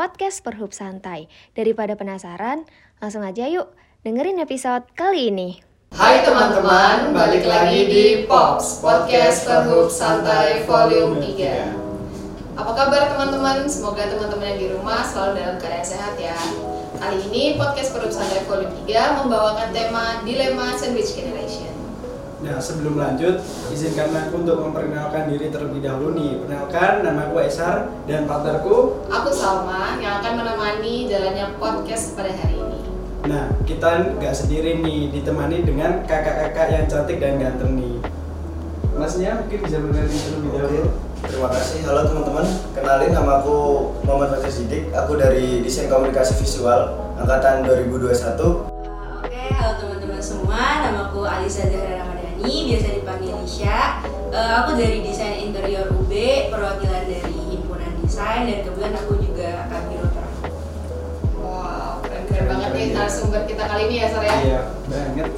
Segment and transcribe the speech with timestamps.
[0.00, 1.28] podcast Perhub Santai.
[1.52, 2.64] Daripada penasaran,
[3.04, 3.68] langsung aja yuk
[4.00, 5.60] dengerin episode kali ini.
[5.92, 12.56] Hai teman-teman, balik lagi di Pops, podcast Perhub Santai Volume 3.
[12.56, 13.68] Apa kabar teman-teman?
[13.68, 16.38] Semoga teman-teman yang di rumah selalu dalam keadaan sehat ya.
[16.96, 21.79] Kali ini podcast Perhub Santai Volume 3 membawakan tema Dilema Sandwich Generation.
[22.40, 23.36] Nah sebelum lanjut,
[23.68, 26.40] izinkan aku untuk memperkenalkan diri terlebih dahulu nih.
[26.40, 29.04] Perkenalkan, nama aku Esar dan partnerku.
[29.12, 32.80] Aku Salma yang akan menemani jalannya podcast pada hari ini.
[33.28, 37.96] Nah kita nggak sendiri nih, ditemani dengan kakak-kakak yang cantik dan ganteng nih.
[38.96, 40.84] Masnya mungkin bisa mengenali terlebih dahulu.
[41.20, 41.78] Terima kasih.
[41.84, 42.46] Halo teman-teman.
[42.72, 43.56] Kenalin nama aku
[44.08, 44.88] Muhammad Fatir Sidik.
[44.96, 46.88] Aku dari Desain Komunikasi Visual
[47.20, 48.16] angkatan 2021.
[48.40, 48.64] Uh,
[49.20, 50.88] Oke, halo teman-teman semua.
[50.88, 52.09] Namaku Alisa Zahra
[52.40, 53.80] Ramadhani, biasa dipanggil Lisha.
[54.32, 56.12] Uh, aku dari Desain Interior UB,
[56.48, 60.26] perwakilan dari Himpunan Desain dan kebetulan aku juga kabiroter.
[61.36, 64.36] Wow, keren-keren banget nih narasumber kita kali ini ya, Sar ya.
[64.40, 65.28] Iya, banget.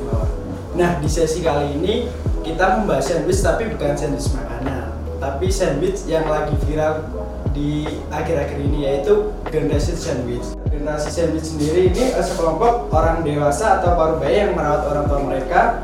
[0.79, 2.07] Nah di sesi kali ini
[2.47, 7.03] kita membahas sandwich tapi bukan sandwich makanan, tapi sandwich yang lagi viral
[7.51, 10.55] di akhir-akhir ini yaitu generasi sandwich.
[10.71, 15.83] Generasi sandwich sendiri ini sekelompok orang dewasa atau paruh bayi yang merawat orang tua mereka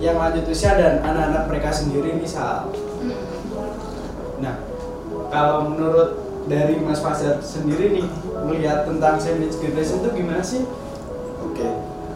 [0.00, 2.72] yang lanjut usia dan anak-anak mereka sendiri misal.
[3.04, 3.20] Hmm.
[4.40, 4.56] Nah,
[5.28, 8.06] kalau menurut dari Mas Fajar sendiri nih
[8.48, 10.64] melihat tentang sandwich generation itu gimana sih?
[11.44, 11.68] Oke.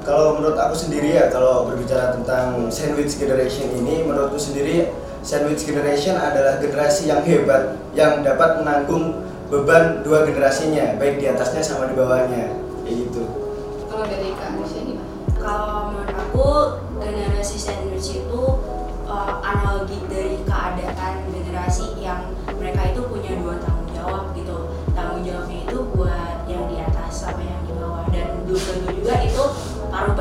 [0.05, 4.93] Kalau menurut aku sendiri ya, kalau berbicara tentang sandwich generation ini, menurutku sendiri
[5.25, 11.65] sandwich generation adalah generasi yang hebat yang dapat menanggung beban dua generasinya, baik di atasnya
[11.65, 12.64] sama di bawahnya.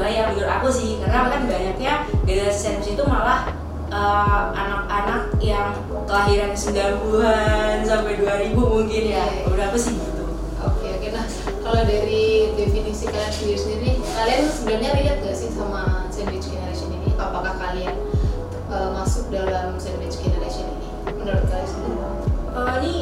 [0.04, 1.94] Paruh baya menurut aku sih karena kan banyaknya
[2.28, 3.48] generasi sandwich itu malah
[3.88, 5.72] uh, anak-anak yang
[6.04, 9.24] kelahiran 90-an sampai 2000 mungkin ya.
[9.48, 10.28] Menurut aku sih gitu.
[10.60, 11.24] Oke oke nah
[11.64, 17.16] kalau dari definisi kalian sendiri sendiri kalian sebenarnya lihat gak sih sama sandwich generation ini?
[17.16, 17.96] Apakah kalian
[18.68, 20.88] uh, masuk dalam sandwich generation ini?
[21.16, 21.96] Menurut kalian sendiri?
[22.52, 22.96] Oh, ini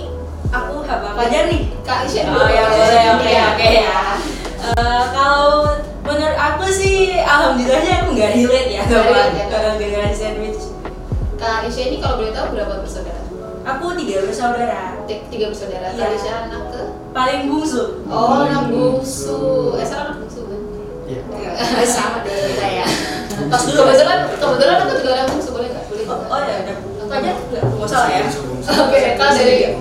[0.54, 1.66] aku apa pelajar nih?
[1.82, 4.02] Kak Aisyah Oh ya boleh oke oke ya.
[4.62, 9.72] Eh, kalau menurut aku sih alhamdulillahnya aku nggak relate ya Nggak sama ya?
[9.78, 10.62] generasi sandwich.
[11.36, 13.22] Kak Aisyah ini kalau boleh tahu berapa bersaudara?
[13.62, 15.88] Aku tiga bersaudara, Tiga, tiga bersaudara.
[15.88, 16.06] Kak Iya.
[16.12, 16.82] Aisyah anak ke?
[17.12, 17.84] paling bungsu.
[18.08, 19.40] Oh anak bungsu.
[19.76, 20.60] Eh salah anak bungsu kan?
[21.06, 21.22] Iya.
[21.92, 22.86] Sama deh kita ya.
[23.50, 25.86] Pas dulu kebetulan kebetulan aku juga anak bungsu boleh nggak?
[25.90, 26.76] Boleh Oh, oh ya udah
[27.12, 28.24] aja nggak nggak salah ya.
[28.82, 29.74] Oke, kalau dari-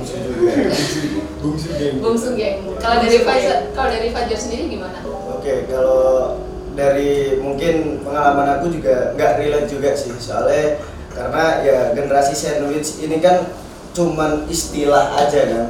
[1.40, 1.96] Bungsu geng.
[2.04, 2.56] Bungsu geng.
[2.76, 5.00] Kalau dari Fajar, kalau dari Fajar sendiri gimana?
[5.32, 6.36] Oke, kalau
[6.76, 13.18] dari mungkin pengalaman aku juga nggak relate juga sih, soalnya karena ya generasi sandwich ini
[13.18, 13.48] kan
[13.96, 15.66] cuman istilah aja kan.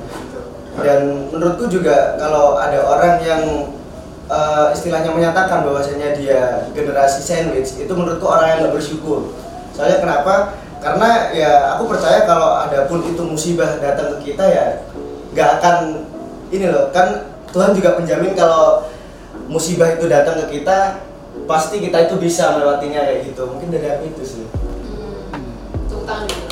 [0.82, 3.42] Dan menurutku juga kalau ada orang yang
[4.26, 9.30] eh, istilahnya menyatakan bahwasanya dia generasi sandwich, itu menurutku orang yang nggak bersyukur.
[9.70, 10.34] Soalnya kenapa?
[10.80, 14.66] Karena ya aku percaya kalau ada pun itu musibah datang ke kita ya
[15.30, 15.76] nggak akan
[16.50, 18.86] ini loh kan Tuhan juga menjamin kalau
[19.46, 21.02] musibah itu datang ke kita
[21.46, 24.44] pasti kita itu bisa melewatinya kayak gitu mungkin dari aku itu sih
[24.90, 25.86] Hmm.
[25.86, 26.46] Tepuk tangan dulu.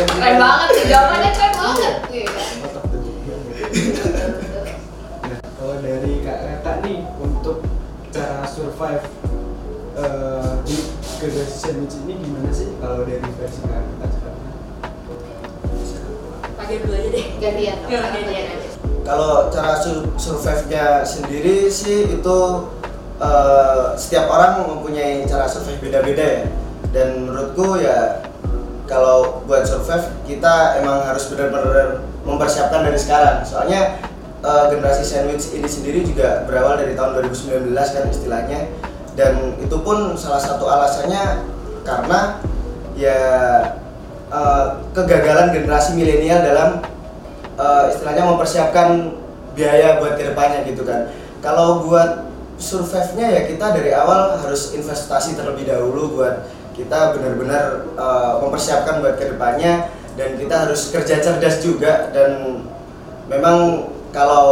[0.00, 1.94] Keren banget sih jawabannya keren banget.
[2.08, 2.48] Iya kan?
[5.20, 7.60] Nah, kalau dari kakak nih untuk
[8.08, 9.04] cara survive
[10.00, 10.76] eh, di
[11.20, 11.68] generasi
[12.08, 14.19] ini gimana sih kalau dari versi kakak sekarang?
[16.78, 17.26] Dulu aja deh.
[17.42, 17.76] Gantian.
[17.90, 18.00] Ya,
[19.02, 22.38] kalau cara sur- survive-nya sendiri sih itu
[23.18, 26.42] eh, setiap orang mempunyai cara survive beda-beda ya
[26.94, 28.22] dan menurutku ya
[28.86, 33.98] kalau buat survive kita emang harus benar-benar mempersiapkan dari sekarang soalnya
[34.44, 38.60] eh, generasi sandwich ini sendiri juga berawal dari tahun 2019 kan istilahnya
[39.18, 41.44] dan itu pun salah satu alasannya
[41.82, 42.38] karena
[42.94, 43.18] ya
[44.30, 46.68] eh, kegagalan generasi milenial dalam
[47.58, 49.18] eh, istilahnya mempersiapkan
[49.52, 51.10] biaya buat ke depannya gitu kan.
[51.42, 52.30] Kalau buat
[52.60, 56.46] survive-nya ya kita dari awal harus investasi terlebih dahulu buat
[56.78, 62.08] kita benar-benar eh, mempersiapkan buat ke depannya dan kita harus kerja cerdas juga.
[62.14, 62.62] Dan
[63.28, 64.48] memang kalau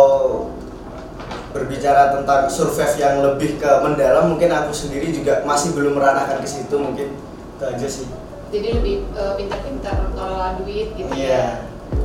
[1.50, 6.48] berbicara tentang survive yang lebih ke mendalam mungkin aku sendiri juga masih belum meranakan ke
[6.48, 7.16] situ mungkin
[7.58, 8.06] itu aja sih
[8.48, 11.28] Jadi lebih eh, pintar-pintar kalau duit gitu Iya.
[11.28, 11.46] ya.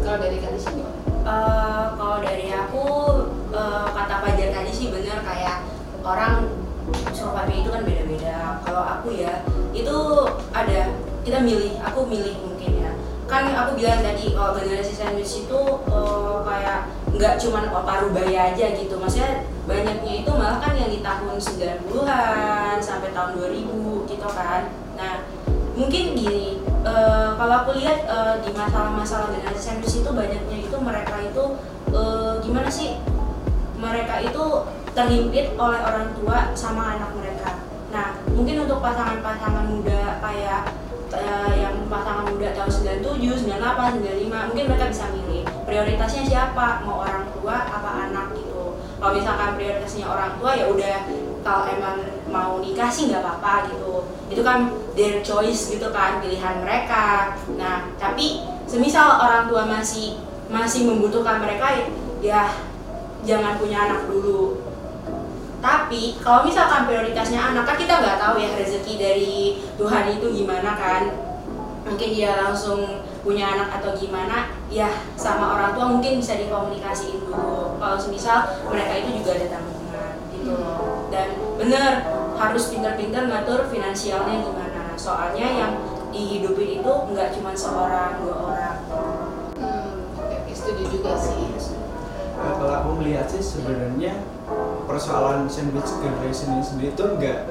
[0.03, 0.99] Kalau dari kalian gimana?
[1.23, 2.83] Eh, kalau dari aku
[3.55, 5.63] eh, kata Fajar tadi sih bener kayak
[6.03, 6.51] orang
[7.15, 8.59] survive itu kan beda-beda.
[8.59, 9.39] Kalau aku ya
[9.71, 9.97] itu
[10.51, 10.79] ada
[11.23, 12.91] kita milih, aku milih mungkin ya.
[13.23, 16.79] Kan aku bilang tadi kalau generasi sandwich itu eh, kayak
[17.13, 18.99] nggak cuman paruh baya aja gitu.
[18.99, 24.67] Maksudnya banyaknya itu malah kan yang di tahun 90-an sampai tahun 2000 gitu kan.
[24.99, 25.23] Nah,
[25.73, 31.15] mungkin gini eh, kalau aku lihat eh, di masalah-masalah generasi sandwich itu banyaknya itu mereka
[31.21, 31.43] itu
[31.93, 33.01] eh, gimana sih?
[33.81, 34.43] Mereka itu
[34.93, 37.65] terhimpit oleh orang tua sama anak mereka.
[37.89, 40.61] Nah mungkin untuk pasangan-pasangan muda kayak
[41.17, 42.71] eh, yang pasangan muda tahun
[43.01, 46.85] 97, 98, 95 mungkin mereka bisa milih prioritasnya siapa?
[46.85, 48.77] Mau orang tua apa anak gitu.
[49.01, 50.95] Kalau misalkan prioritasnya orang tua ya udah
[51.43, 51.99] kalau emang
[52.31, 54.07] mau nikah sih nggak apa-apa gitu.
[54.31, 57.35] Itu kan their choice gitu kan pilihan mereka.
[57.59, 60.17] Nah tapi semisal orang tua masih
[60.47, 61.83] masih membutuhkan mereka
[62.23, 62.49] ya
[63.27, 64.63] jangan punya anak dulu.
[65.59, 69.35] Tapi kalau misalkan prioritasnya anak kan kita nggak tahu ya rezeki dari
[69.75, 71.03] Tuhan itu gimana kan.
[71.83, 74.87] Mungkin dia langsung punya anak atau gimana ya
[75.19, 77.75] sama orang tua mungkin bisa dikomunikasiin dulu.
[77.75, 80.55] Kalau semisal mereka itu juga ada tanggungan gitu
[81.13, 84.97] dan bener harus pintar-pintar ngatur finansialnya gimana.
[84.97, 85.73] Soalnya yang
[86.09, 88.77] dihidupin itu nggak cuma seorang dua orang.
[89.61, 90.09] Hmm,
[90.49, 91.53] setuju juga sih.
[92.33, 94.19] Nah, kalau aku melihat sih sebenarnya
[94.89, 97.47] persoalan sandwich generation ini sendiri itu enggak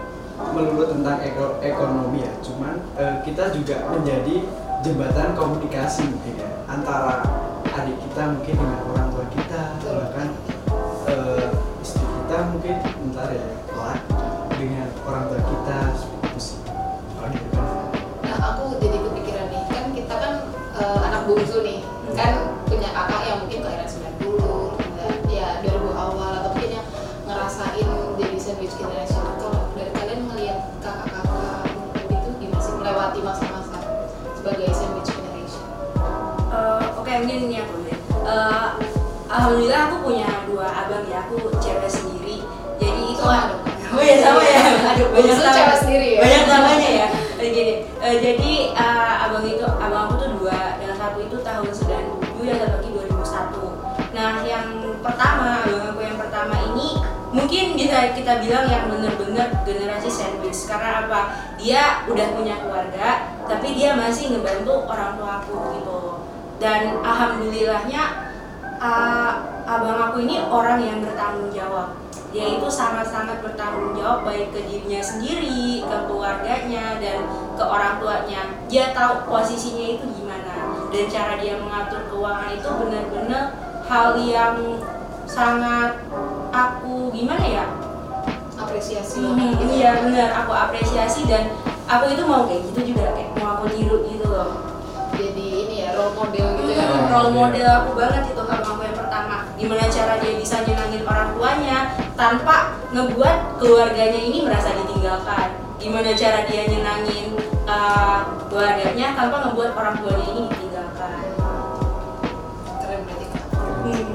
[0.52, 4.42] melulu tentang eko- ekonomi ya, cuman eh, kita juga menjadi
[4.82, 7.22] jembatan komunikasi mungkin ya antara
[7.72, 10.28] adik kita mungkin dengan orang tua kita bahkan
[15.02, 16.58] orang tua kita seperti itu sih.
[16.62, 17.80] Kalau.
[18.22, 20.32] Nah, aku jadi kepikiran nih, kan kita kan
[20.78, 21.80] eh, anak bungsu nih,
[22.16, 22.32] kan
[22.66, 26.86] punya kakak yang mungkin kelahiran 90, dan ya 2000 awal atau mungkin yang
[27.28, 29.22] ngerasain jadi sandwich generation.
[29.38, 31.62] Kalau dari kalian ngelihat kakak-kakak
[32.10, 33.78] itu gimana sih melewati masa-masa
[34.34, 35.64] sebagai sandwich generation?
[36.50, 37.74] Eh, Oke mungkin ini aku.
[38.22, 38.68] Eh,
[39.32, 40.28] Alhamdulillah aku punya
[44.02, 44.58] Oh ya sama ya.
[44.98, 45.74] Aduh, banyak sama.
[45.78, 46.26] sendiri ya.
[46.26, 47.06] Banyak ya.
[47.38, 52.50] Gini, eh, jadi eh, abang itu abang aku tuh dua, yang satu itu tahun 97,
[52.50, 53.70] yang satu lagi 2001.
[54.10, 54.66] Nah, yang
[55.06, 56.98] pertama, abang aku yang pertama ini
[57.30, 61.20] mungkin bisa kita bilang yang bener-bener generasi sandwich karena apa?
[61.62, 65.98] Dia udah punya keluarga, tapi dia masih ngebantu orang tua aku gitu.
[66.58, 68.02] Dan alhamdulillahnya
[68.82, 69.30] uh,
[69.62, 72.02] abang aku ini orang yang bertanggung jawab
[72.32, 78.42] dia itu sangat-sangat bertanggung jawab baik ke dirinya sendiri, ke keluarganya dan ke orang tuanya.
[78.72, 80.56] Dia tahu posisinya itu gimana
[80.88, 83.44] dan cara dia mengatur keuangan itu benar-benar
[83.84, 84.56] hal yang
[85.28, 86.00] sangat
[86.48, 87.66] aku gimana ya?
[88.56, 91.52] Apresiasi Hmm, iya benar aku apresiasi dan
[91.84, 94.72] aku itu mau kayak gitu juga kayak mau aku tiru gitu loh.
[95.12, 96.84] Jadi ini ya role model gitu ya.
[96.88, 101.02] Hmm, role model aku banget itu abang aku yang pertama gimana cara dia bisa nyenangin
[101.04, 101.78] orang tuanya
[102.22, 107.34] tanpa ngebuat keluarganya ini merasa ditinggalkan gimana cara dia nyenangin
[107.66, 111.18] uh, keluarganya tanpa ngebuat orang tuanya ini ditinggalkan
[112.78, 113.26] Keren berarti
[113.58, 114.10] hmm.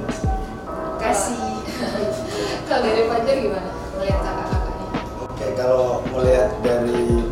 [1.04, 1.44] kasih
[2.68, 3.70] Kalau dari Fajar gimana?
[3.96, 4.88] Melihat kakak-kakaknya?
[5.24, 7.28] Oke, kalau melihat dari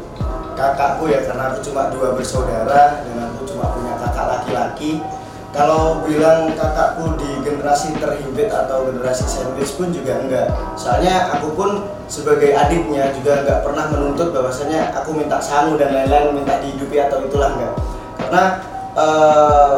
[0.55, 5.03] kakakku ya karena aku cuma dua bersaudara dan aku cuma punya kakak laki-laki.
[5.55, 10.51] Kalau bilang kakakku di generasi terhimpit atau generasi sandwich pun juga enggak.
[10.75, 16.35] Soalnya aku pun sebagai adiknya juga enggak pernah menuntut bahwasanya aku minta sangu dan lain-lain
[16.35, 17.73] minta dihidupi atau itulah enggak.
[18.19, 18.43] Karena
[18.99, 19.77] eh,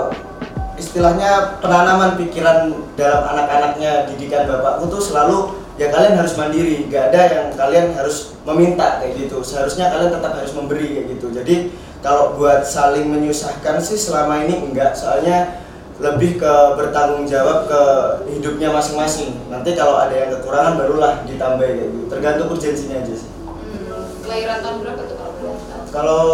[0.81, 7.21] istilahnya penanaman pikiran dalam anak-anaknya didikan bapakku tuh selalu ya kalian harus mandiri gak ada
[7.29, 11.55] yang kalian harus meminta kayak gitu seharusnya kalian tetap harus memberi kayak gitu jadi
[12.01, 15.66] kalau buat saling menyusahkan sih selama ini enggak soalnya
[15.97, 17.81] lebih ke bertanggung jawab ke
[18.29, 19.33] hidupnya masing-masing.
[19.49, 22.05] Nanti kalau ada yang kekurangan barulah ditambah kayak gitu.
[22.05, 23.29] Tergantung urgensinya aja sih.
[23.49, 25.83] Hmm, kelahiran tahun berapa tuh kalau boleh tahu?
[25.87, 26.25] kalau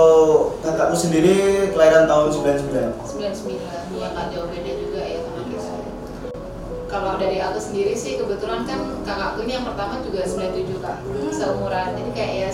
[0.66, 2.74] kakakku sendiri kelahiran tahun 99
[3.06, 5.72] 99 ya nggak jauh beda juga ya sama kita.
[6.92, 10.98] Kalau dari aku sendiri sih kebetulan kan kakakku ini yang pertama juga 97 kak.
[11.32, 11.88] Seumuran.
[11.96, 12.50] Jadi kayak ya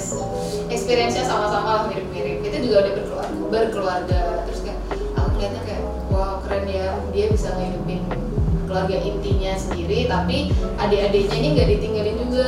[0.70, 2.46] experience-nya sama-sama lah mirip-mirip.
[2.46, 4.22] Itu juga udah berkeluarga, berkeluarga
[7.39, 8.03] bisa ngehidupin
[8.67, 12.46] keluarga intinya sendiri tapi adik-adiknya ini nggak ditinggalin juga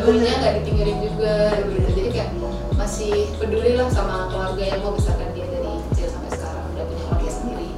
[0.00, 1.34] ibunya nggak ditinggalin juga
[1.68, 1.88] gitu.
[1.92, 2.30] Jadi kayak
[2.72, 7.02] masih peduli lah sama keluarga yang mau besarkan dia dari kecil sampai sekarang udah punya
[7.04, 7.68] keluarga sendiri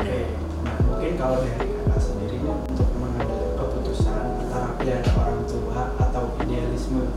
[0.00, 0.18] Oke,
[0.64, 6.32] nah mungkin kalau dari kakak sendiri nih, untuk mengambil keputusan antara pilihan orang tua atau
[6.48, 7.12] idealisme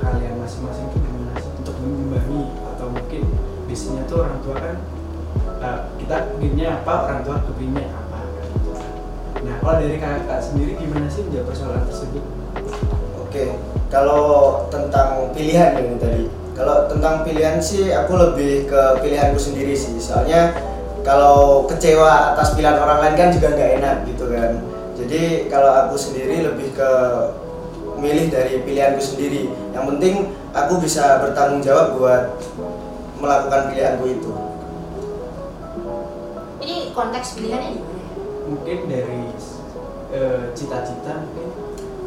[0.00, 1.52] kalian masing-masing itu gimana sih?
[1.60, 2.42] Untuk mengimbangi
[2.72, 3.22] atau mungkin
[3.68, 4.76] biasanya tuh orang tua kan
[6.00, 8.48] kita pinginnya apa orang tua kepinginnya apa kan
[9.44, 12.24] nah kalau dari kakak sendiri gimana sih menjawab persoalan tersebut
[13.34, 13.50] Oke,
[13.90, 19.98] kalau tentang pilihan ini tadi, kalau tentang pilihan sih aku lebih ke pilihanku sendiri sih.
[19.98, 20.54] Soalnya
[21.02, 24.62] kalau kecewa atas pilihan orang lain kan juga nggak enak gitu kan.
[24.94, 26.90] Jadi kalau aku sendiri lebih ke
[27.98, 29.50] milih dari pilihanku sendiri.
[29.74, 30.14] Yang penting
[30.54, 32.38] aku bisa bertanggung jawab buat
[33.18, 34.30] melakukan pilihanku itu.
[36.94, 38.14] Ini konteks pilihannya gimana ya?
[38.46, 39.22] mungkin dari
[40.14, 41.50] eh, cita-cita mungkin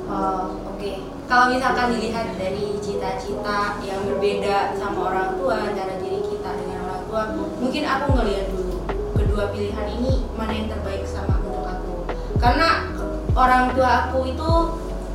[0.08, 6.56] Oh, Oke, kalau misalkan dilihat dari cita-cita yang berbeda sama orang tua, antara diri kita
[6.56, 7.22] dengan orang tua,
[7.60, 8.88] mungkin aku ngelihat dulu
[9.20, 12.08] kedua pilihan ini mana yang terbaik sama untuk aku.
[12.40, 12.88] Karena
[13.36, 14.50] orang tua aku itu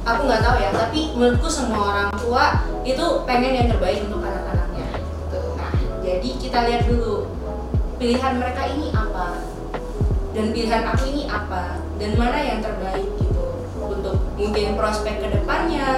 [0.05, 4.89] aku nggak tahu ya, tapi menurutku semua orang tua itu pengen yang terbaik untuk anak-anaknya.
[5.57, 5.73] Nah,
[6.05, 7.33] jadi kita lihat dulu
[7.97, 9.52] pilihan mereka ini apa
[10.33, 11.77] dan pilihan aku ini apa?
[12.01, 13.45] Dan mana yang terbaik gitu?
[13.77, 15.89] Untuk mungkin prospek ke depannya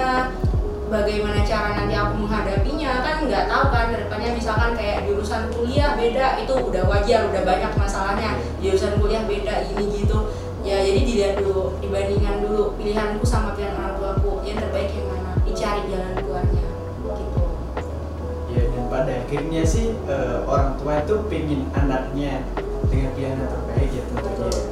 [0.91, 2.91] bagaimana cara nanti aku menghadapinya?
[2.99, 7.41] Kan nggak tahu kan ke depannya misalkan kayak jurusan kuliah beda itu udah wajar udah
[7.47, 8.35] banyak masalahnya.
[8.59, 10.35] Jurusan kuliah beda ini gitu.
[10.67, 15.31] Ya jadi dilihat dulu dibandingkan dulu pilihanku sama pilihan orang tuaku yang terbaik yang mana?
[15.47, 16.65] Dicari jalan keluarnya
[17.05, 17.41] gitu.
[18.51, 22.43] Ya dan pada akhirnya sih eh, orang tua itu pengen anaknya
[22.95, 24.63] dengan pilihan yang terbaik ya tentunya ya.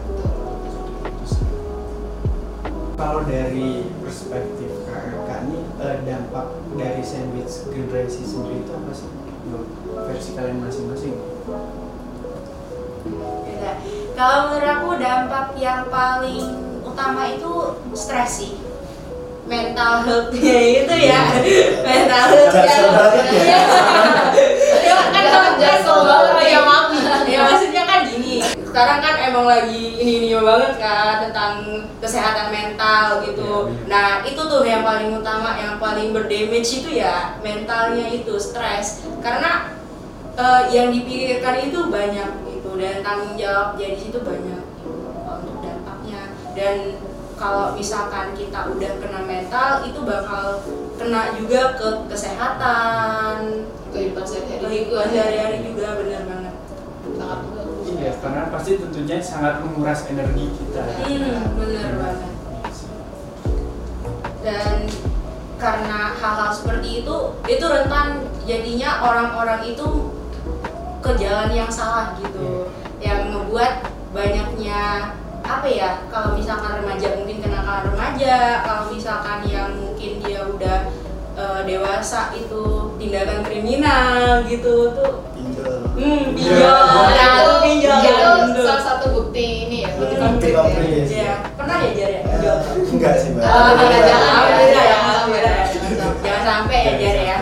[2.93, 6.47] Kalau dari perspektif kakak nih eh, dampak
[6.79, 9.09] dari sandwich generasi sendiri itu apa sih
[10.07, 11.15] versi kalian masing-masing.
[14.13, 16.47] Kalau menurut aku dampak yang paling
[16.87, 17.51] utama itu
[17.91, 18.53] stres sih.
[19.43, 21.21] Mental health-nya itu ya.
[21.83, 23.59] Mental health banget ya.
[24.87, 26.47] ya kan kalau jaksel jaksel banget.
[26.47, 26.93] ya maaf
[27.27, 33.21] ya maksudnya kan gini sekarang kan emang lagi ini ini banget kan tentang kesehatan mental
[33.21, 33.69] gitu.
[33.69, 39.05] Iya, nah itu tuh yang paling utama yang paling berdamage itu ya mentalnya itu stres.
[39.21, 39.77] Karena
[40.33, 46.33] eh, yang dipikirkan itu banyak gitu dan tanggung jawab jadi situ banyak gitu, untuk dampaknya.
[46.57, 46.97] Dan
[47.37, 50.65] kalau misalkan kita udah kena mental itu bakal
[50.97, 53.69] kena juga ke kesehatan.
[53.93, 54.25] Kehidupan
[55.13, 56.42] sehari-hari juga bener banget
[58.03, 60.83] iya karena pasti tentunya sangat menguras energi kita.
[61.07, 62.31] Hmm, bener banget.
[64.43, 64.75] Dan
[65.55, 67.15] karena hal-hal seperti itu
[67.47, 70.11] itu rentan jadinya orang-orang itu
[70.99, 72.67] ke jalan yang salah gitu.
[72.99, 80.23] Yang membuat banyaknya apa ya kalau misalkan remaja mungkin kenakalan remaja kalau misalkan yang mungkin
[80.23, 80.91] dia udah
[81.39, 85.23] eh, dewasa itu tindakan kriminal gitu tuh.
[86.03, 86.51] Hmm Iya.
[86.59, 87.97] pinjol nah itu pinjol
[88.45, 90.23] itu salah satu bukti ini ya bukti Hmm.
[90.25, 91.03] konkret ya ya.
[91.05, 93.43] Iya, pernah ya Jar ya pinjol Eh, Enggak sih mbak.
[93.43, 94.53] Oh, beda jalan ya.
[94.53, 95.65] beda ya, Jangan beda ya.
[95.65, 96.21] sampai.
[96.21, 97.37] Jangan sampai ya Jar ya.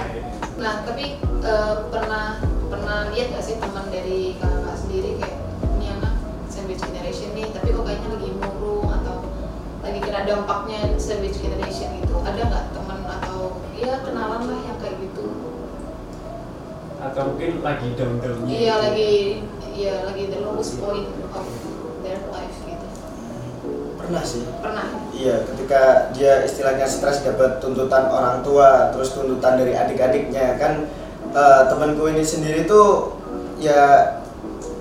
[0.55, 1.05] Nah, tapi
[1.41, 2.25] eh, pernah
[2.67, 5.37] pernah lihat nggak sih teman dari kakak sendiri kayak
[5.75, 6.13] ini anak
[6.47, 9.15] sandwich generation nih, tapi kok kayaknya lagi murung atau
[9.81, 12.15] lagi kena dampaknya sandwich generation gitu.
[12.21, 13.39] Ada nggak teman atau
[13.73, 15.25] ya kenalan lah yang kayak gitu?
[17.01, 18.83] Atau mungkin lagi down-downnya Iya gitu.
[18.85, 19.11] lagi
[19.73, 21.47] iya lagi the lowest point of
[22.05, 22.87] their life gitu.
[23.97, 24.43] Pernah sih.
[24.61, 24.85] Pernah.
[25.13, 30.89] Iya, ketika dia istilahnya stres dapat tuntutan orang tua, terus tuntutan dari adik-adiknya kan
[31.31, 33.17] eh, temanku ini sendiri tuh
[33.61, 34.17] ya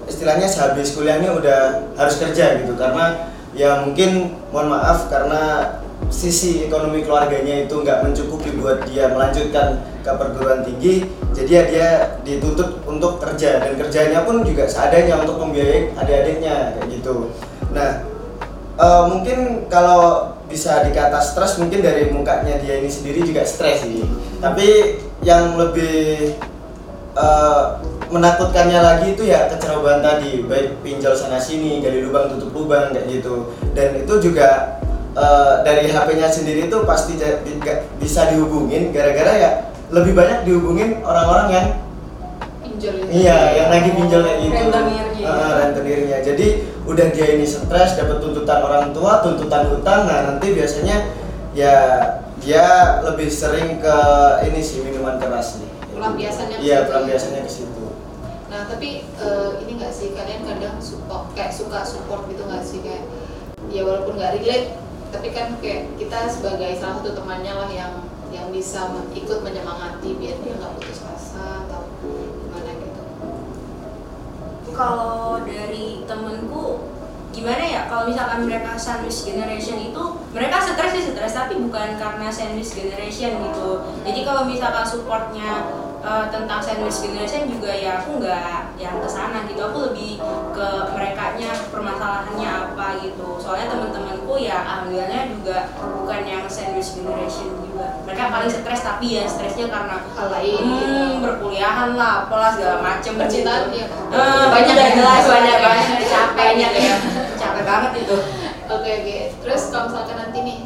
[0.09, 1.61] istilahnya sehabis kuliahnya udah
[1.95, 5.77] harus kerja gitu karena ya mungkin mohon maaf karena
[6.11, 11.89] sisi ekonomi keluarganya itu nggak mencukupi buat dia melanjutkan ke perguruan tinggi jadi ya dia
[12.27, 17.31] dituntut untuk kerja dan kerjanya pun juga seadanya untuk membiayai adik-adiknya kayak gitu.
[17.71, 18.11] Nah
[18.81, 24.03] Eh, mungkin kalau bisa dikata stres mungkin dari mukanya dia ini sendiri juga stres sih
[24.41, 26.33] tapi yang lebih
[27.13, 27.65] eh,
[28.09, 33.21] menakutkannya lagi itu ya kecerobohan tadi baik pinjol sana sini gali lubang tutup lubang kayak
[33.21, 33.53] gitu.
[33.77, 34.80] Dan itu juga
[35.13, 37.59] eh, dari HP-nya sendiri itu pasti di-
[37.99, 39.51] bisa dihubungin gara-gara ya
[39.91, 41.67] lebih banyak dihubungin orang-orang yang
[42.61, 43.13] Pinjol itu.
[43.25, 44.55] Iya, yang lagi pinjol kayak gitu.
[44.57, 45.27] Rentenirnya.
[45.27, 46.19] Ah, rentenirnya.
[46.23, 46.47] Jadi
[46.87, 50.09] udah dia ini stres, dapat tuntutan orang tua, tuntutan hutang.
[50.09, 50.97] Nah nanti biasanya
[51.53, 51.77] ya
[52.41, 52.65] dia
[53.05, 53.97] lebih sering ke
[54.47, 55.69] ini sih minuman keras nih.
[55.93, 57.85] Pelampiasannya Iya, pelampiasannya ke situ.
[58.49, 62.81] Nah tapi eh, ini nggak sih kalian kadang support kayak suka support gitu nggak sih
[62.81, 63.05] kayak
[63.69, 64.73] ya walaupun nggak relate
[65.11, 67.93] tapi kan kayak kita sebagai salah satu temannya lah yang
[68.31, 73.03] yang bisa ikut menyemangati biar dia nggak putus asa atau gimana gitu.
[74.71, 76.87] kalau dari temenku
[77.31, 80.03] gimana ya kalau misalkan mereka sandwich generation itu
[80.35, 85.71] mereka stres sih stres tapi bukan karena sandwich generation gitu jadi kalau misalkan supportnya
[86.03, 90.17] eh, tentang sandwich generation juga ya aku nggak yang ke sana gitu aku lebih
[90.57, 97.61] ke mereka nya permasalahannya apa gitu soalnya teman-temanku ya alhamdulillahnya juga bukan yang sandwich generation
[97.61, 100.81] juga mereka paling stres tapi ya stresnya karena Hal lain gitu.
[100.89, 103.85] hmm, berkuliahan lah apalah segala macem Percintaan gitu.
[103.85, 103.87] ya.
[104.11, 104.97] Eh, Banyak udah ya.
[104.97, 106.09] jelas banyak Banyak ya.
[106.09, 106.95] capek Banyak ya.
[107.37, 108.17] capek banget itu
[108.71, 109.17] Oke oke.
[109.43, 110.57] Terus kalau misalkan nanti nih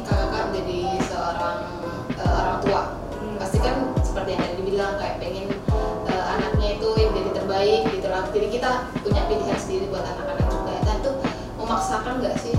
[8.75, 10.73] kita punya pilihan sendiri buat anak-anak juga.
[10.83, 11.11] Nah itu
[11.55, 12.53] memaksakan nggak sih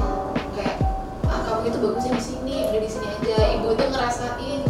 [0.57, 0.77] kayak
[1.29, 3.37] ah kamu itu bagusnya di sini, udah di sini aja.
[3.61, 4.61] Ibu itu ngerasain.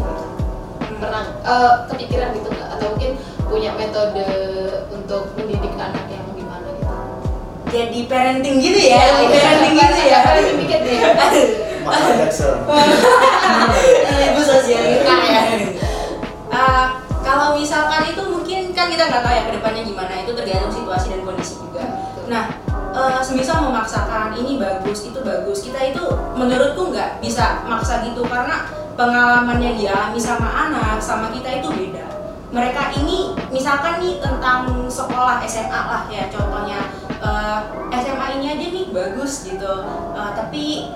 [0.97, 2.69] Pernah eh, kepikiran gitu nggak?
[2.75, 3.13] Atau mungkin
[3.47, 4.27] punya metode
[4.91, 6.91] untuk mendidik anak yang gimana gitu?
[7.67, 10.81] jadi parenting gitu ya parenting gitu ya Parenting dikit
[11.87, 12.57] Jackson.
[14.27, 15.43] ibu sosialita ya
[16.47, 16.87] Eh,
[17.21, 18.23] kalau misalkan itu
[18.77, 20.13] kan kita nggak tahu ya ke depannya gimana.
[20.21, 21.85] Itu tergantung situasi dan kondisi juga.
[22.29, 22.45] Nah
[22.93, 25.65] eh, semisal memaksakan ini bagus itu bagus.
[25.65, 26.05] Kita itu
[26.37, 28.69] menurutku nggak bisa maksa gitu karena
[29.01, 32.05] pengalaman yang dialami sama anak sama kita itu beda.
[32.53, 36.93] Mereka ini misalkan nih tentang sekolah SMA lah ya contohnya.
[37.17, 37.59] Eh,
[37.97, 39.75] SMA ini aja nih bagus gitu.
[40.13, 40.93] Eh, tapi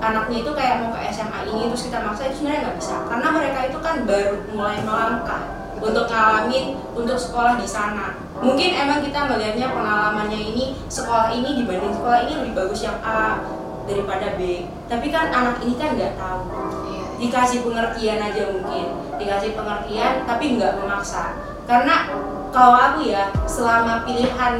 [0.00, 2.96] anaknya itu kayak mau ke SMA ini terus kita maksa itu sebenarnya nggak bisa.
[3.08, 8.20] Karena mereka itu kan baru mulai melangkah untuk ngalamin untuk sekolah di sana.
[8.40, 13.40] Mungkin emang kita melihatnya pengalamannya ini sekolah ini dibanding sekolah ini lebih bagus yang A
[13.88, 14.68] daripada B.
[14.86, 16.42] Tapi kan anak ini kan nggak tahu.
[16.88, 17.04] Iya.
[17.20, 18.86] dikasih pengertian aja mungkin.
[19.20, 21.36] Dikasih pengertian tapi nggak memaksa.
[21.68, 22.08] Karena
[22.48, 24.54] kalau aku ya selama pilihan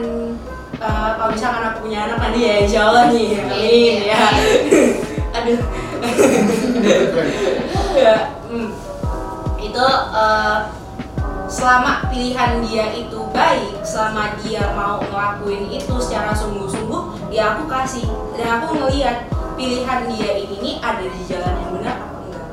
[0.76, 4.22] eh, kalau misalkan aku punya anak nanti ya insya Allah nih amin ya.
[5.40, 5.60] Aduh.
[7.90, 8.72] Ya hmm.
[9.60, 9.84] itu
[10.16, 10.58] eh,
[11.50, 18.06] selama pilihan dia itu baik selama dia mau ngelakuin itu secara sungguh-sungguh ya aku kasih
[18.38, 19.26] dan aku ngelihat
[19.58, 22.46] pilihan dia ini ada di jalan yang benar apa enggak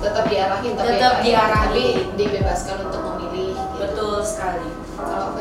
[0.00, 1.96] tetap diarahin tapi Tetap tapi diarahin.
[2.16, 3.76] dibebaskan untuk memilih gitu.
[3.76, 5.40] betul sekali kalau apa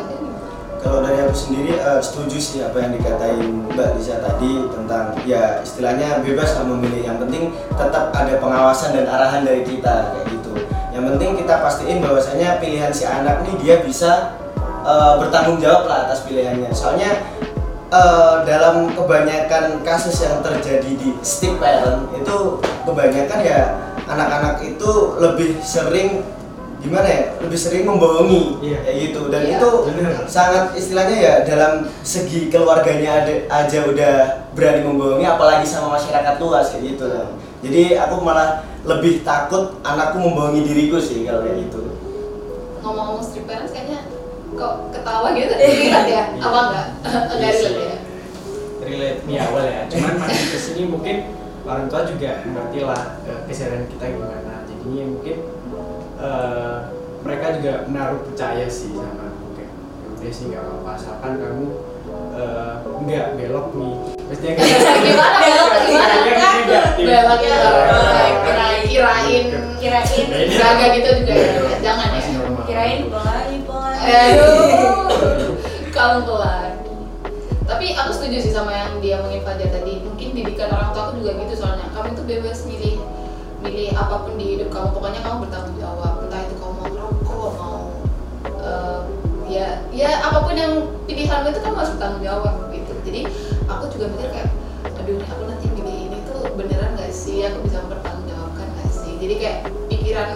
[0.86, 6.22] dari aku sendiri eh, setuju sih apa yang dikatain Mbak Lisa tadi tentang ya istilahnya
[6.22, 7.02] bebas lah memilih.
[7.10, 10.35] Yang penting tetap ada pengawasan dan arahan dari kita kayak gitu.
[11.06, 14.42] Yang penting kita pastiin bahwasanya pilihan si anak nih dia bisa
[14.82, 16.74] eh, bertanggung jawab lah atas pilihannya.
[16.74, 17.22] Soalnya
[17.94, 23.62] eh, dalam kebanyakan kasus yang terjadi di stick parent itu kebanyakan ya
[24.06, 24.92] anak-anak itu
[25.22, 26.26] lebih sering
[26.82, 28.78] gimana ya lebih sering membohongi Iya.
[28.86, 30.12] kayak gitu dan Iya, itu bener.
[30.30, 34.14] sangat istilahnya ya dalam segi keluarganya ada, aja udah
[34.54, 37.06] berani membohongi apalagi sama masyarakat luas kayak gitu
[37.64, 41.82] jadi aku malah lebih takut anakku membohongi diriku sih kalau kayak gitu.
[42.86, 44.06] Ngomong-ngomong strict parents kayaknya
[44.56, 46.24] kok ketawa gitu relate ya?
[46.38, 46.88] Apa enggak?
[47.34, 47.98] Enggak relate ya?
[48.86, 49.82] Relate nih awal ya.
[49.90, 51.18] Cuman makin ke sini mungkin
[51.66, 54.54] orang tua juga mengerti lah eh, keseharian kita gimana.
[54.70, 55.38] Jadinya mungkin
[56.22, 56.78] eh,
[57.26, 60.90] mereka juga menaruh percaya sih sama aku kayak "Ya udah sih nggak apa-apa.
[60.94, 61.68] Asalkan kamu
[62.38, 65.38] eh, nggak belok nih gimana?
[65.38, 66.16] belok gimana?
[66.98, 67.58] belok ya
[68.42, 69.46] kirain kirain
[69.78, 70.26] kirain.
[70.50, 71.34] jaga gitu juga.
[71.36, 72.22] Ya jangan ya.
[72.66, 73.96] Kirain pelan pelan.
[74.02, 75.54] Aduh,
[75.94, 76.72] kamu pelan.
[77.66, 80.02] Tapi aku setuju sih sama yang dia ngomongin Fajar tadi.
[80.02, 81.86] Mungkin didikan orang tua aku juga gitu soalnya.
[81.94, 82.96] Kamu itu bebas milih
[83.62, 84.90] milih apa pun di hidup kamu.
[84.94, 86.14] Pokoknya kamu bertanggung jawab.
[86.26, 87.78] Entah itu kamu mau ngerokok, mau
[88.62, 89.00] eh,
[89.50, 90.74] ya ya apa pun yang
[91.06, 92.94] pilihanmu itu kamu harus bertanggung jawab gitu.
[93.06, 93.22] Jadi
[93.66, 94.50] aku juga mikir kayak,
[94.96, 97.46] aduh ini aku nanti milih ini tuh beneran gak sih?
[97.46, 99.14] Aku bisa mempertanggungjawabkan gak sih?
[99.18, 99.58] Jadi kayak
[99.90, 100.30] pikiran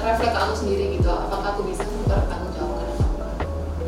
[0.00, 1.08] refleks aku sendiri gitu.
[1.08, 3.34] Apakah aku bisa mempertanggungjawabkan enggak?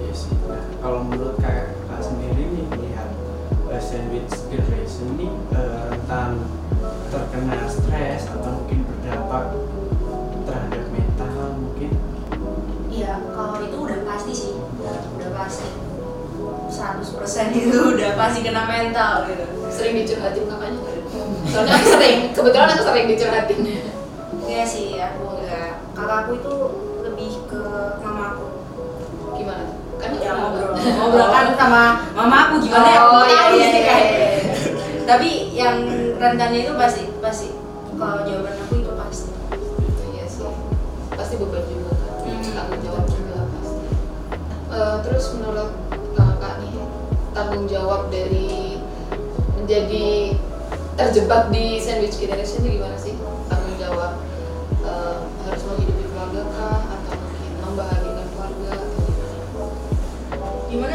[0.01, 0.33] Iya sih.
[0.49, 3.09] Nah, kalau menurut kakak kakak sendiri nih melihat
[3.69, 6.41] uh, sandwich generation ini uh, rentan
[7.13, 9.45] terkena stres atau mungkin berdampak
[16.83, 17.15] 100%
[17.55, 20.97] itu udah pasti kena mental gitu sering dicurhatin kakaknya nggak?
[21.47, 23.61] soalnya aku sering kebetulan aku sering dicurhatin
[24.43, 25.81] Iya sih, aku enggak.
[25.95, 26.55] Kakakku itu
[27.01, 27.63] lebih ke
[28.01, 28.47] mama aku.
[29.33, 29.65] gimana
[29.97, 33.69] kan Ya ngobrol ngobrol kan sama mama aku gimana ya Oh, aku iya, tahu iya,
[33.71, 34.29] sih iya, iya.
[35.05, 35.77] tapi yang
[36.13, 37.49] rentannya itu pasti pasti
[37.95, 39.31] kalau jawaban aku itu pasti
[40.11, 40.43] Iya sih,
[41.13, 42.43] pasti beban juga kan, Hmm.
[42.53, 43.79] tanggung jawab juga pasti.
[44.69, 45.71] Eh, terus menurut
[47.33, 48.81] tanggung jawab dari
[49.57, 50.37] menjadi
[50.97, 53.17] terjebak di sandwich generation itu gimana sih?
[53.49, 54.21] Tanggung jawab
[54.85, 55.17] eh,
[55.49, 58.71] harus menghidupi keluarga kah atau mungkin membahagiakan keluarga?
[58.77, 58.89] atau
[60.69, 60.95] gimana?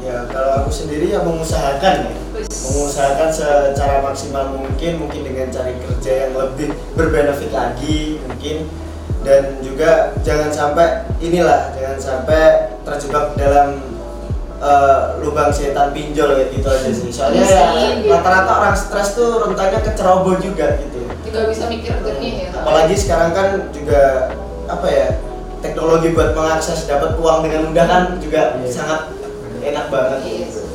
[0.00, 6.12] Ya kalau aku sendiri ya mengusahakan ya mengusahakan secara maksimal mungkin mungkin dengan cari kerja
[6.26, 8.66] yang lebih berbenefit lagi mungkin
[9.20, 13.89] dan juga jangan sampai inilah jangan sampai terjebak dalam
[14.60, 18.06] eh, lubang setan pinjol kayak gitu aja sih soalnya Iya ya, sih.
[18.06, 22.48] rata-rata orang stres tuh rentannya ke ceroboh juga gitu Juga bisa mikir jernih ya.
[22.54, 24.00] apalagi sekarang kan juga
[24.66, 25.06] apa ya
[25.60, 28.68] teknologi buat mengakses dapat uang dengan mudah kan juga Iya.
[28.68, 29.00] sangat
[29.60, 30.66] enak banget Iya sih.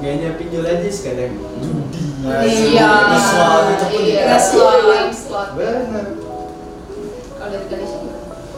[0.00, 2.00] Gayanya pinjol aja sekarang judi.
[2.20, 2.88] Nah, Iya.
[3.14, 4.36] slot itu pun Iya.
[4.36, 4.80] Slot,
[5.12, 5.48] slot.
[5.54, 6.06] Bener.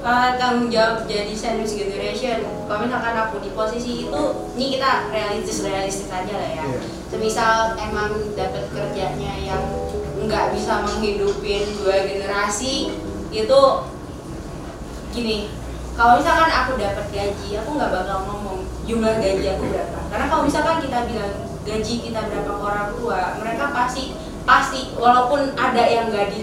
[0.03, 2.43] Uh, tanggung jawab jadi sandwich generation.
[2.67, 4.23] Kalau misalkan aku di posisi itu
[4.59, 6.65] ini kita realistis realistis aja lah ya.
[6.67, 6.83] Iya.
[7.07, 9.63] semisal emang dapat kerjanya yang
[10.27, 12.91] nggak bisa menghidupin dua generasi
[13.31, 13.61] itu
[15.15, 15.55] gini.
[15.95, 19.99] Kalau misalkan aku dapat gaji aku nggak bakal ngomong jumlah gaji aku berapa?
[20.11, 25.55] Karena kalau misalkan kita bilang gaji kita berapa ke orang tua mereka pasti pasti walaupun
[25.55, 26.43] ada yang nggak di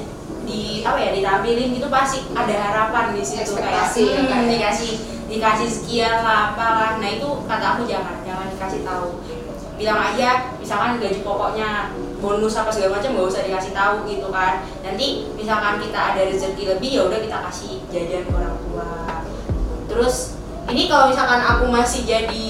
[0.49, 4.93] di apa ya ditampilin gitu pasti ada harapan di situ ya, kayak hmm, dikasih
[5.29, 6.97] dikasih sekian lah apalah.
[6.97, 9.21] Nah itu kata aku jangan jangan dikasih tahu.
[9.77, 14.65] Bilang aja misalkan gaji pokoknya bonus apa segala macam nggak usah dikasih tahu gitu kan.
[14.81, 18.91] Nanti misalkan kita ada rezeki lebih ya udah kita kasih jajan ke orang tua.
[19.85, 20.15] Terus
[20.69, 22.49] ini kalau misalkan aku masih jadi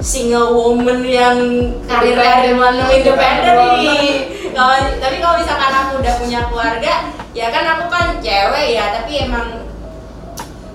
[0.00, 1.36] single woman yang
[1.84, 6.92] karir karir independen nih kalau tapi kalau misalkan aku udah punya keluarga
[7.36, 9.46] ya kan aku kan cewek ya tapi emang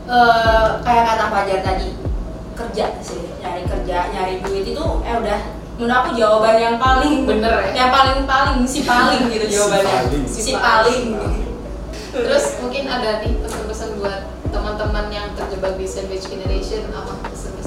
[0.08, 1.88] eh, kayak kata Fajar tadi
[2.56, 5.40] kerja sih nyari kerja nyari duit itu eh udah
[5.76, 7.72] menurut aku jawaban yang paling Bener ya?
[7.76, 10.24] yang paling paling si paling gitu jawabannya paling.
[10.28, 11.06] si paling
[12.16, 17.65] Terus mungkin ada nih pesan-pesan buat teman-teman yang terjebak di sandwich generation apa pesan-pesan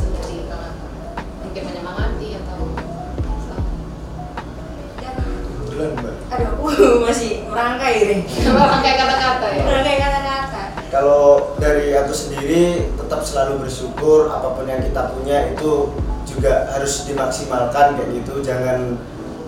[7.09, 9.63] masih merangkai nih Coba pakai kata-kata ya.
[9.65, 15.93] merangkai kata-kata Kalau dari aku sendiri tetap selalu bersyukur apa pun yang kita punya itu
[16.29, 18.41] juga harus dimaksimalkan kayak gitu.
[18.41, 18.97] Jangan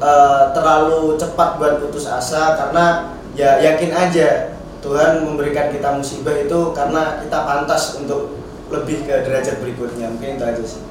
[0.00, 6.72] eh, terlalu cepat buat putus asa karena ya yakin aja Tuhan memberikan kita musibah itu
[6.72, 8.36] karena kita pantas untuk
[8.72, 10.08] lebih ke derajat berikutnya.
[10.12, 10.82] Mungkin itu aja sih.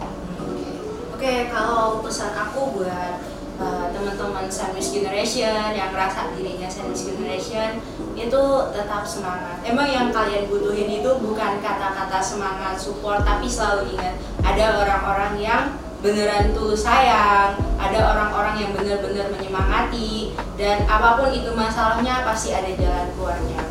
[1.13, 3.21] Oke, kalau pesan aku buat
[3.59, 7.83] uh, teman-teman sandwich generation yang ngerasa dirinya sandwich generation
[8.15, 8.43] itu
[8.73, 9.61] tetap semangat.
[9.67, 15.63] Emang yang kalian butuhin itu bukan kata-kata semangat support, tapi selalu ingat ada orang-orang yang
[15.99, 22.71] beneran tulus sayang, ada orang-orang yang bener-bener menyemangati, dan apa pun itu masalahnya pasti ada
[22.71, 23.61] jalan keluarnya.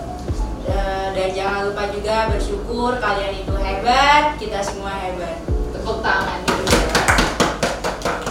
[0.68, 5.40] Eh, Dan jangan lupa juga bersyukur kalian itu hebat, kita semua hebat.
[5.72, 6.68] Tepuk tangan dulu.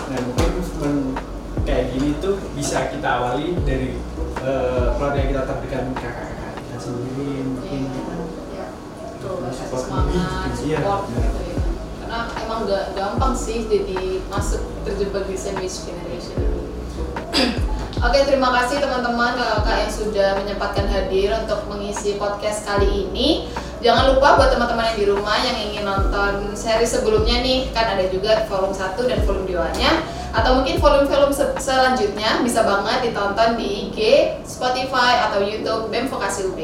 [0.07, 1.17] Nah mungkin movement
[2.17, 3.97] tuh bisa kita awali dari
[4.41, 7.81] eh, keluarga kita terdekat kakak-kakak kita sendiri mungkin
[8.53, 8.65] Iya.
[9.17, 10.77] Tuh, kasih Support semangat, iya.
[10.81, 11.57] support gitu ya.
[12.01, 16.37] Karena emang gak gampang sih jadi masuk terjebak di sandwich generation.
[18.07, 23.49] Oke, terima kasih teman-teman kakak yang sudah menyempatkan hadir untuk mengisi podcast kali ini.
[23.81, 28.05] Jangan lupa buat teman-teman yang di rumah yang ingin nonton seri sebelumnya nih, kan ada
[28.09, 29.91] juga volume 1 dan volume 2-nya
[30.29, 33.99] atau mungkin volume-volume se- selanjutnya bisa banget ditonton di IG,
[34.43, 36.59] Spotify atau YouTube BEM Vokasi UB.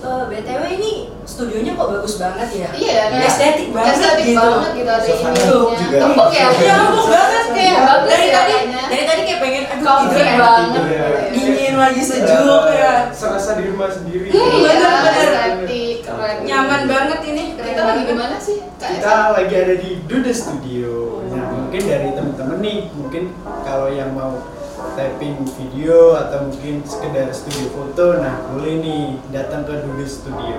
[0.00, 2.68] Eh, BTW ini studionya kok bagus banget ya?
[2.72, 4.40] Iya, kayak estetik banget estetik gitu.
[4.40, 5.98] banget gitu ada juga.
[6.00, 6.46] Empuk ya?
[6.48, 8.82] Iya, empuk banget kayak Iya, bagus dari ya tadi kayaknya.
[8.88, 10.40] dari tadi kayak pengen aduh Comfy tidur enak.
[10.40, 10.82] banget.
[10.82, 11.04] Iya.
[11.30, 12.92] Dingin lagi sejuk Eh, ya.
[13.12, 15.28] serasa di rumah sendiri Hmm, Iya, bener-bener.
[15.28, 16.36] estetik, keren.
[16.42, 17.44] Nyaman banget ini.
[17.54, 18.56] Kita lagi di mana sih?
[18.72, 20.92] Kita lagi ada di Duda Studio.
[21.70, 23.30] Mungkin dari teman-teman nih, mungkin
[23.62, 24.42] kalau yang mau
[24.98, 30.58] tapping video atau mungkin sekedar studio foto, nah boleh nih datang ke Duda Studio.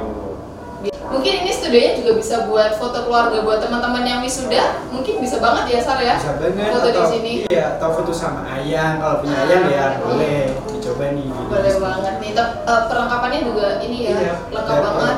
[1.11, 4.87] Mungkin ini studionya juga bisa buat foto keluarga buat teman-teman yang wisuda.
[4.87, 6.15] Mungkin bisa banget ya Sar ya.
[6.15, 7.31] Bisa banget Foto di atau sini.
[7.51, 9.87] iya atau foto sama ayang kalau punya Ah, ayang ya iya.
[9.99, 10.39] boleh
[10.71, 11.27] dicoba nih.
[11.27, 12.31] di Boleh banget nih.
[12.39, 15.15] Eh, perlengkapannya juga ini ya Iya, lengkap banget.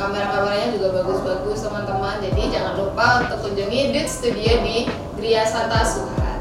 [0.00, 2.16] Kamera-kameranya juga bagus-bagus teman-teman.
[2.24, 6.38] Jadi jangan lupa untuk kunjungi Dut Studio di Gria Santa Suharan.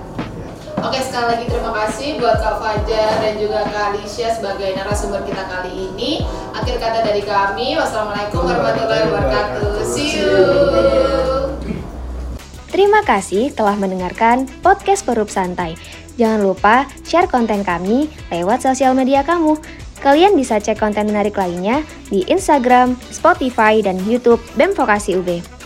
[0.77, 5.49] Oke, sekali lagi terima kasih buat Kak Fajar dan juga Kak Alicia sebagai narasumber kita
[5.49, 6.21] kali ini.
[6.53, 9.81] Akhir kata dari kami, wassalamualaikum warahmatullahi wabarakatuh.
[9.81, 10.37] See you.
[12.69, 15.73] Terima kasih telah mendengarkan podcast Perup Santai.
[16.21, 19.57] Jangan lupa share konten kami lewat sosial media kamu.
[20.05, 21.81] Kalian bisa cek konten menarik lainnya
[22.13, 25.56] di Instagram, Spotify, dan YouTube BEM Vokasi UB.